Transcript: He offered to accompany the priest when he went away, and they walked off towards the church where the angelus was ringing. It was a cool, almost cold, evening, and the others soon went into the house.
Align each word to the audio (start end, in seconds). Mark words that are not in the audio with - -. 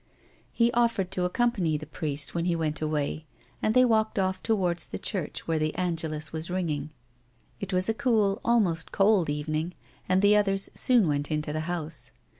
He 0.51 0.71
offered 0.71 1.11
to 1.11 1.25
accompany 1.25 1.77
the 1.77 1.85
priest 1.85 2.33
when 2.33 2.45
he 2.45 2.55
went 2.55 2.81
away, 2.81 3.27
and 3.61 3.75
they 3.75 3.85
walked 3.85 4.17
off 4.17 4.41
towards 4.41 4.87
the 4.87 4.97
church 4.97 5.45
where 5.47 5.59
the 5.59 5.75
angelus 5.75 6.33
was 6.33 6.49
ringing. 6.49 6.89
It 7.59 7.71
was 7.71 7.87
a 7.87 7.93
cool, 7.93 8.41
almost 8.43 8.91
cold, 8.91 9.29
evening, 9.29 9.75
and 10.09 10.23
the 10.23 10.35
others 10.35 10.71
soon 10.73 11.07
went 11.07 11.29
into 11.29 11.53
the 11.53 11.59
house. 11.69 12.11